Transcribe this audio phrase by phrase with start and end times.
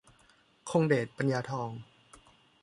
[0.69, 1.69] คงเดช ปัญญาทอง